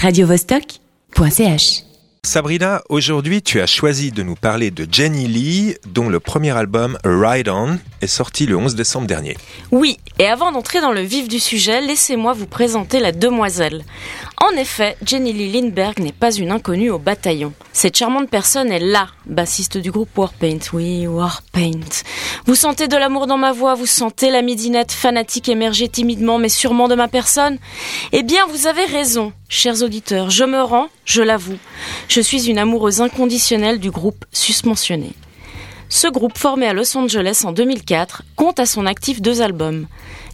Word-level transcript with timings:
radiovostok.ch. 0.00 1.82
Sabrina, 2.22 2.82
aujourd'hui 2.88 3.42
tu 3.42 3.60
as 3.60 3.66
choisi 3.66 4.12
de 4.12 4.22
nous 4.22 4.36
parler 4.36 4.70
de 4.70 4.86
Jenny 4.90 5.26
Lee, 5.26 5.74
dont 5.88 6.08
le 6.08 6.20
premier 6.20 6.56
album 6.56 6.98
Ride 7.04 7.48
On 7.48 7.78
est 8.00 8.06
sorti 8.06 8.46
le 8.46 8.56
11 8.56 8.76
décembre 8.76 9.08
dernier. 9.08 9.36
Oui, 9.72 9.98
et 10.20 10.26
avant 10.26 10.52
d'entrer 10.52 10.80
dans 10.80 10.92
le 10.92 11.00
vif 11.00 11.26
du 11.26 11.40
sujet, 11.40 11.80
laissez-moi 11.80 12.32
vous 12.32 12.46
présenter 12.46 13.00
la 13.00 13.10
demoiselle. 13.10 13.84
En 14.40 14.56
effet, 14.56 14.96
Jenny 15.04 15.32
Lee 15.32 15.50
Lindbergh 15.50 15.98
n'est 15.98 16.12
pas 16.12 16.32
une 16.32 16.52
inconnue 16.52 16.90
au 16.90 16.98
bataillon. 16.98 17.52
Cette 17.72 17.96
charmante 17.96 18.30
personne 18.30 18.70
est 18.70 18.78
la 18.78 19.08
bassiste 19.26 19.78
du 19.78 19.90
groupe 19.90 20.16
Warpaint. 20.16 20.58
Oui, 20.72 21.08
Warpaint. 21.08 21.80
Vous 22.46 22.54
sentez 22.54 22.86
de 22.86 22.96
l'amour 22.96 23.26
dans 23.26 23.36
ma 23.36 23.52
voix, 23.52 23.74
vous 23.74 23.86
sentez 23.86 24.30
la 24.30 24.42
midinette 24.42 24.92
fanatique 24.92 25.48
émerger 25.48 25.88
timidement 25.88 26.38
mais 26.38 26.48
sûrement 26.48 26.86
de 26.86 26.94
ma 26.94 27.08
personne? 27.08 27.58
Eh 28.12 28.22
bien, 28.22 28.46
vous 28.46 28.68
avez 28.68 28.84
raison, 28.84 29.32
chers 29.48 29.82
auditeurs, 29.82 30.30
je 30.30 30.44
me 30.44 30.62
rends, 30.62 30.88
je 31.04 31.22
l'avoue. 31.22 31.58
Je 32.08 32.20
suis 32.20 32.48
une 32.48 32.58
amoureuse 32.58 33.00
inconditionnelle 33.00 33.80
du 33.80 33.90
groupe 33.90 34.24
susmentionné. 34.32 35.10
Ce 35.90 36.06
groupe, 36.06 36.36
formé 36.36 36.66
à 36.66 36.74
Los 36.74 36.96
Angeles 36.98 37.42
en 37.46 37.52
2004, 37.52 38.22
compte 38.36 38.60
à 38.60 38.66
son 38.66 38.84
actif 38.84 39.22
deux 39.22 39.40
albums. 39.40 39.86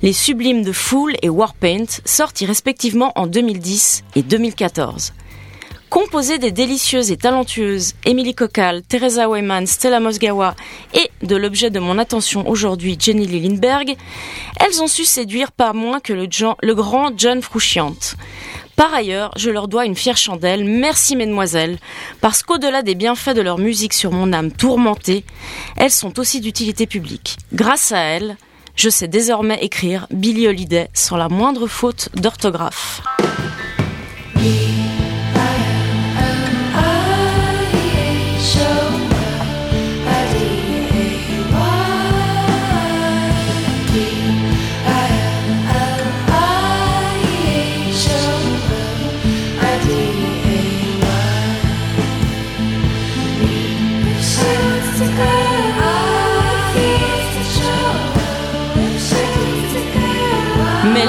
Les 0.02 0.12
sublimes 0.12 0.64
de 0.64 0.72
Fool 0.72 1.14
et 1.22 1.28
Warpaint, 1.28 1.86
sortis 2.04 2.44
respectivement 2.44 3.12
en 3.14 3.28
2010 3.28 4.02
et 4.16 4.22
2014. 4.22 5.12
Composées 5.90 6.38
des 6.38 6.50
délicieuses 6.50 7.12
et 7.12 7.16
talentueuses 7.16 7.92
Emily 8.04 8.34
Cocal, 8.34 8.82
Teresa 8.82 9.28
Weyman, 9.28 9.64
Stella 9.68 10.00
Mosgawa 10.00 10.56
et 10.92 11.08
de 11.24 11.36
l'objet 11.36 11.70
de 11.70 11.78
mon 11.78 11.98
attention 11.98 12.48
aujourd'hui 12.48 12.96
Jenny 12.98 13.24
Lee 13.24 13.48
Lindbergh, 13.48 13.94
elles 14.58 14.82
ont 14.82 14.88
su 14.88 15.04
séduire 15.04 15.52
pas 15.52 15.72
moins 15.72 16.00
que 16.00 16.12
le, 16.12 16.26
le 16.62 16.74
grand 16.74 17.16
John 17.16 17.40
Frusciante. 17.42 18.16
Par 18.76 18.92
ailleurs, 18.92 19.30
je 19.36 19.50
leur 19.50 19.68
dois 19.68 19.84
une 19.86 19.94
fière 19.94 20.16
chandelle, 20.16 20.64
merci 20.64 21.16
mesdemoiselles, 21.16 21.78
parce 22.20 22.42
qu'au-delà 22.42 22.82
des 22.82 22.94
bienfaits 22.94 23.34
de 23.34 23.40
leur 23.40 23.58
musique 23.58 23.92
sur 23.92 24.10
mon 24.10 24.32
âme 24.32 24.50
tourmentée, 24.50 25.24
elles 25.76 25.90
sont 25.90 26.18
aussi 26.18 26.40
d'utilité 26.40 26.86
publique. 26.86 27.36
Grâce 27.52 27.92
à 27.92 28.00
elles, 28.00 28.36
je 28.74 28.88
sais 28.88 29.08
désormais 29.08 29.62
écrire 29.62 30.06
Billy 30.10 30.48
Holiday 30.48 30.88
sans 30.92 31.16
la 31.16 31.28
moindre 31.28 31.68
faute 31.68 32.08
d'orthographe. 32.16 33.02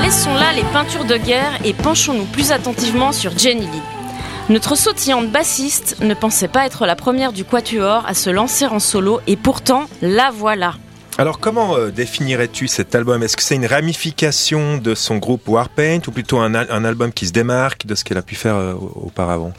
Laissons 0.06 0.36
là 0.36 0.54
les 0.54 0.64
peintures 0.66 1.06
de 1.06 1.18
guerre 1.18 1.58
et 1.66 1.74
penchons-nous 1.74 2.26
plus 2.26 2.52
attentivement 2.52 3.12
sur 3.12 3.36
Jenny 3.36 3.66
Lee. 3.66 3.82
Notre 4.50 4.76
sautillante 4.76 5.32
bassiste 5.32 5.98
ne 6.00 6.14
pensait 6.14 6.48
pas 6.48 6.68
être 6.68 6.86
la 6.86 6.96
première 6.96 7.34
du 7.34 7.44
quatuor 7.44 8.06
à 8.06 8.14
se 8.14 8.30
lancer 8.30 8.68
en 8.68 8.78
solo 8.78 9.20
et 9.26 9.36
pourtant 9.36 9.86
la 10.04 10.30
voilà. 10.30 10.76
Alors 11.18 11.40
comment 11.40 11.76
euh, 11.76 11.90
définirais-tu 11.90 12.68
cet 12.68 12.94
album? 12.94 13.24
Est-ce 13.24 13.36
que 13.36 13.42
c'est 13.42 13.56
une 13.56 13.66
ramification 13.66 14.78
de 14.78 14.94
son 14.94 15.18
groupe 15.18 15.48
Warpaint 15.48 16.02
ou 16.06 16.12
plutôt 16.12 16.38
un, 16.38 16.54
album 16.54 17.12
qui 17.12 17.26
se 17.26 17.32
démarque 17.32 17.88
de 17.88 17.96
ce 17.96 18.04
qu'elle 18.04 18.20
a 18.20 18.22
pu 18.22 18.36
faire 18.36 18.58
euh, 18.58 18.76
auparavant? 18.76 19.54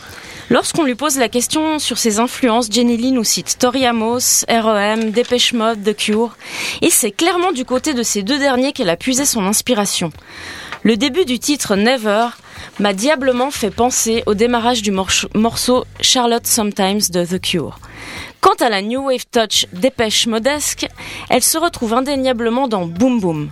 Lorsqu'on 0.49 0.85
lui 0.85 0.95
pose 0.95 1.19
la 1.19 1.29
question 1.29 1.81
sur 1.81 1.99
ses 1.99 2.21
influences, 2.21 2.71
Jenny 2.71 2.97
Lee 2.97 3.11
nous 3.11 3.25
cite 3.25 3.57
Tori 3.59 3.85
Amos, 3.85 4.45
R.E.M., 4.49 5.11
Dépêche 5.11 5.53
Mode, 5.53 5.83
The 5.83 5.97
Cure, 5.97 6.37
et 6.83 6.91
c'est 6.91 7.11
clairement 7.11 7.51
du 7.51 7.65
côté 7.65 7.95
de 7.95 8.05
ces 8.05 8.23
deux 8.23 8.39
derniers 8.39 8.73
qu'elle 8.73 8.89
a 8.89 8.97
puisé 8.97 9.25
son 9.25 9.45
inspiration. 9.45 10.13
Le 10.85 10.97
début 10.97 11.25
du 11.25 11.41
titre 11.41 11.75
Never 11.75 12.29
m'a 12.79 12.93
diablement 12.93 13.51
fait 13.51 13.73
penser 13.73 14.23
au 14.27 14.35
démarrage 14.35 14.83
du 14.83 14.93
morceau 14.93 15.85
Charlotte 16.01 16.47
Sometimes 16.47 17.11
de 17.11 17.25
The 17.25 17.41
Cure. 17.41 17.81
Quant 18.41 18.55
à 18.61 18.69
la 18.69 18.83
New 18.83 19.03
Wave 19.03 19.27
Touch 19.29 19.67
Dépêche 19.73 20.29
Modesque, 20.29 20.87
elle 21.29 21.43
se 21.43 21.59
retrouve 21.59 21.93
indéniablement 21.93 22.69
dans 22.69 22.87
Boom 22.87 23.19
Boom. 23.19 23.51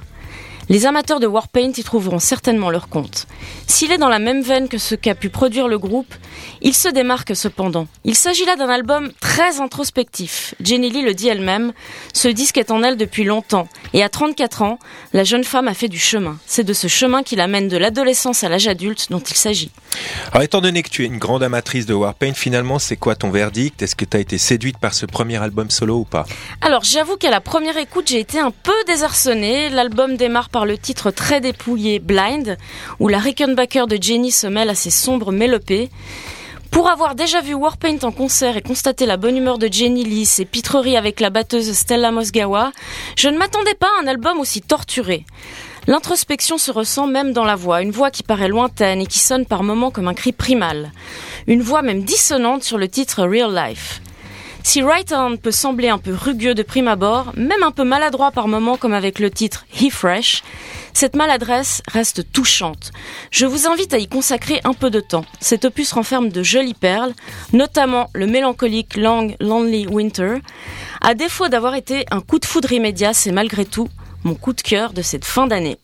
Les 0.70 0.86
amateurs 0.86 1.20
de 1.20 1.26
Warpaint 1.26 1.72
y 1.76 1.84
trouveront 1.84 2.18
certainement 2.18 2.70
leur 2.70 2.88
compte. 2.88 3.26
S'il 3.66 3.92
est 3.92 3.98
dans 3.98 4.08
la 4.08 4.18
même 4.18 4.40
veine 4.40 4.68
que 4.68 4.78
ce 4.78 4.94
qu'a 4.94 5.14
pu 5.14 5.28
produire 5.28 5.68
le 5.68 5.78
groupe, 5.78 6.14
il 6.62 6.72
se 6.72 6.88
démarque 6.88 7.36
cependant. 7.36 7.86
Il 8.04 8.14
s'agit 8.14 8.46
là 8.46 8.56
d'un 8.56 8.70
album 8.70 9.12
très 9.20 9.60
introspectif. 9.60 10.54
Jenny 10.60 10.88
Lee 10.88 11.02
le 11.02 11.12
dit 11.12 11.28
elle-même, 11.28 11.72
ce 12.14 12.28
disque 12.28 12.56
est 12.56 12.70
en 12.70 12.82
elle 12.82 12.96
depuis 12.96 13.24
longtemps, 13.24 13.68
et 13.92 14.02
à 14.02 14.08
34 14.08 14.62
ans, 14.62 14.78
la 15.12 15.24
jeune 15.24 15.44
femme 15.44 15.68
a 15.68 15.74
fait 15.74 15.88
du 15.88 15.98
chemin. 15.98 16.38
C'est 16.46 16.64
de 16.64 16.72
ce 16.72 16.88
chemin 16.88 17.22
qui 17.22 17.36
l'amène 17.36 17.68
de 17.68 17.76
l'adolescence 17.76 18.42
à 18.42 18.48
l'âge 18.48 18.66
adulte 18.66 19.08
dont 19.10 19.20
il 19.20 19.36
s'agit. 19.36 19.70
Alors 20.32 20.42
étant 20.42 20.62
donné 20.62 20.82
que 20.82 20.88
tu 20.88 21.04
es 21.04 21.06
une 21.06 21.18
grande 21.18 21.42
amatrice 21.42 21.84
de 21.84 21.94
Warpaint, 21.94 22.32
finalement 22.32 22.78
c'est 22.78 22.96
quoi 22.96 23.16
ton 23.16 23.30
verdict? 23.30 23.82
Est-ce 23.82 23.96
que 23.96 24.04
tu 24.04 24.16
as 24.16 24.20
été 24.20 24.38
séduite 24.38 24.78
par 24.78 24.94
ce 24.94 25.04
premier 25.04 25.42
album 25.42 25.70
solo 25.70 25.98
ou 25.98 26.04
pas? 26.04 26.24
Alors 26.62 26.84
j'avoue 26.84 27.16
qu'à 27.16 27.30
la 27.30 27.40
première 27.40 27.76
écoute 27.76 28.08
j'ai 28.08 28.20
été 28.20 28.38
un 28.38 28.50
peu 28.50 28.72
désarçonnée. 28.86 29.68
L'album 29.68 30.16
démarre 30.16 30.48
par 30.54 30.66
le 30.66 30.78
titre 30.78 31.10
très 31.10 31.40
dépouillé 31.40 31.98
Blind, 31.98 32.56
où 33.00 33.08
la 33.08 33.18
Rickenbacker 33.18 33.88
de 33.88 33.98
Jenny 34.00 34.30
se 34.30 34.46
mêle 34.46 34.70
à 34.70 34.76
ses 34.76 34.90
sombres 34.90 35.32
mélopées. 35.32 35.90
Pour 36.70 36.88
avoir 36.88 37.16
déjà 37.16 37.40
vu 37.40 37.54
Warpaint 37.54 37.98
en 38.04 38.12
concert 38.12 38.56
et 38.56 38.62
constaté 38.62 39.04
la 39.04 39.16
bonne 39.16 39.36
humeur 39.36 39.58
de 39.58 39.66
Jenny 39.66 40.04
Lee, 40.04 40.26
ses 40.26 40.44
pitreries 40.44 40.96
avec 40.96 41.18
la 41.18 41.30
batteuse 41.30 41.72
Stella 41.72 42.12
Mosgawa, 42.12 42.70
je 43.16 43.28
ne 43.28 43.36
m'attendais 43.36 43.74
pas 43.74 43.88
à 43.98 44.04
un 44.04 44.06
album 44.06 44.38
aussi 44.38 44.62
torturé. 44.62 45.26
L'introspection 45.88 46.56
se 46.56 46.70
ressent 46.70 47.08
même 47.08 47.32
dans 47.32 47.44
la 47.44 47.56
voix, 47.56 47.82
une 47.82 47.90
voix 47.90 48.12
qui 48.12 48.22
paraît 48.22 48.46
lointaine 48.46 49.00
et 49.00 49.06
qui 49.06 49.18
sonne 49.18 49.46
par 49.46 49.64
moments 49.64 49.90
comme 49.90 50.06
un 50.06 50.14
cri 50.14 50.30
primal. 50.30 50.92
Une 51.48 51.62
voix 51.62 51.82
même 51.82 52.04
dissonante 52.04 52.62
sur 52.62 52.78
le 52.78 52.86
titre 52.86 53.24
Real 53.24 53.52
Life. 53.52 54.00
Si 54.66 54.82
Right 54.82 55.12
On 55.16 55.36
peut 55.36 55.52
sembler 55.52 55.90
un 55.90 55.98
peu 55.98 56.14
rugueux 56.14 56.54
de 56.54 56.62
prime 56.62 56.88
abord, 56.88 57.32
même 57.36 57.62
un 57.62 57.70
peu 57.70 57.84
maladroit 57.84 58.32
par 58.32 58.48
moments 58.48 58.78
comme 58.78 58.94
avec 58.94 59.18
le 59.18 59.30
titre 59.30 59.66
He 59.78 59.90
Fresh, 59.90 60.42
cette 60.94 61.14
maladresse 61.14 61.82
reste 61.86 62.32
touchante. 62.32 62.90
Je 63.30 63.44
vous 63.44 63.68
invite 63.68 63.92
à 63.92 63.98
y 63.98 64.08
consacrer 64.08 64.60
un 64.64 64.72
peu 64.72 64.90
de 64.90 65.00
temps. 65.00 65.26
Cet 65.38 65.66
opus 65.66 65.92
renferme 65.92 66.30
de 66.30 66.42
jolies 66.42 66.74
perles, 66.74 67.12
notamment 67.52 68.08
le 68.14 68.26
mélancolique 68.26 68.96
Long 68.96 69.36
Lonely 69.38 69.86
Winter. 69.86 70.38
À 71.02 71.14
défaut 71.14 71.48
d'avoir 71.48 71.74
été 71.74 72.06
un 72.10 72.22
coup 72.22 72.38
de 72.38 72.46
foudre 72.46 72.72
immédiat, 72.72 73.12
c'est 73.12 73.32
malgré 73.32 73.66
tout 73.66 73.88
mon 74.24 74.34
coup 74.34 74.54
de 74.54 74.62
cœur 74.62 74.94
de 74.94 75.02
cette 75.02 75.26
fin 75.26 75.46
d'année. 75.46 75.78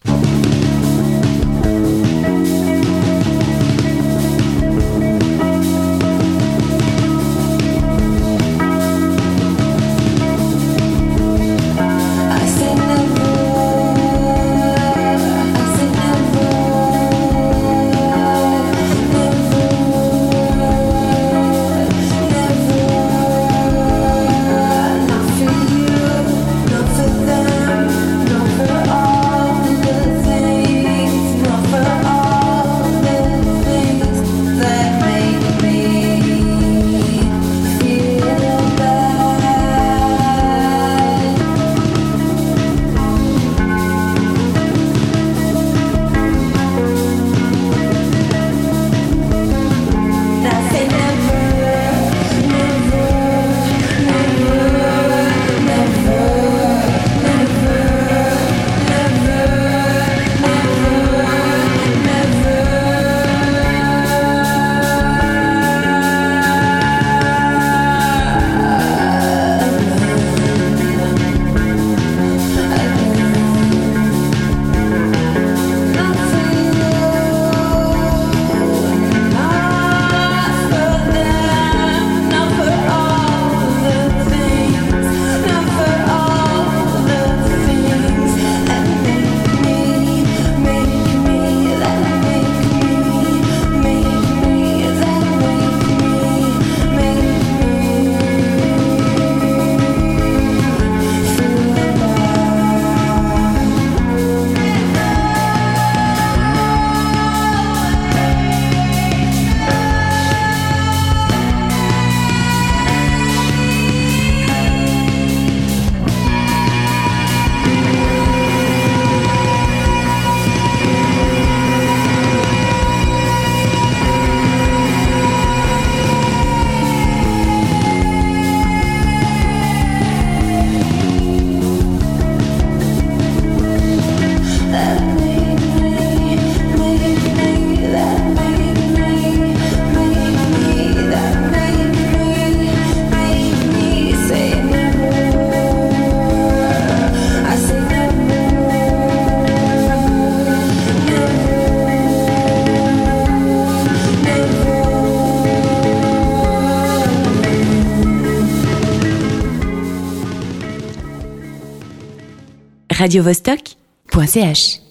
radiovostok.ch 163.01 164.90